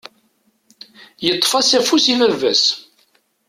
[1.25, 2.63] Yeṭṭef-as afus i baba-s.